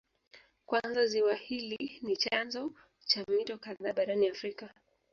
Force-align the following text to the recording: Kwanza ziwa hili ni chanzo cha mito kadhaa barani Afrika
Kwanza 0.65 1.05
ziwa 1.05 1.33
hili 1.35 1.99
ni 2.01 2.17
chanzo 2.17 2.73
cha 3.05 3.25
mito 3.27 3.57
kadhaa 3.57 3.93
barani 3.93 4.27
Afrika 4.29 4.69